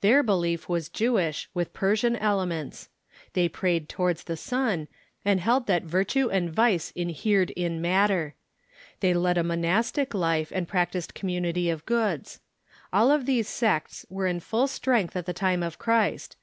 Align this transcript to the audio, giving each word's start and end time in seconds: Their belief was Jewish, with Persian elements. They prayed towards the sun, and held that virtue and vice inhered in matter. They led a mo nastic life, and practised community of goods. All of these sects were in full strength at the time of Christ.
Their 0.00 0.24
belief 0.24 0.68
was 0.68 0.88
Jewish, 0.88 1.48
with 1.54 1.72
Persian 1.72 2.16
elements. 2.16 2.88
They 3.34 3.48
prayed 3.48 3.88
towards 3.88 4.24
the 4.24 4.36
sun, 4.36 4.88
and 5.24 5.38
held 5.38 5.68
that 5.68 5.84
virtue 5.84 6.28
and 6.28 6.52
vice 6.52 6.90
inhered 6.96 7.50
in 7.50 7.80
matter. 7.80 8.34
They 8.98 9.14
led 9.14 9.38
a 9.38 9.44
mo 9.44 9.54
nastic 9.54 10.14
life, 10.14 10.50
and 10.52 10.66
practised 10.66 11.14
community 11.14 11.70
of 11.70 11.86
goods. 11.86 12.40
All 12.92 13.12
of 13.12 13.24
these 13.24 13.46
sects 13.46 14.04
were 14.10 14.26
in 14.26 14.40
full 14.40 14.66
strength 14.66 15.14
at 15.14 15.26
the 15.26 15.32
time 15.32 15.62
of 15.62 15.78
Christ. 15.78 16.34